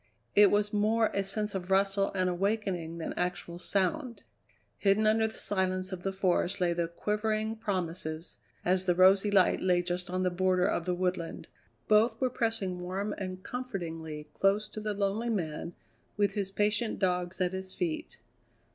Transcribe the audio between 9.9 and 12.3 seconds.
on the border of the woodland. Both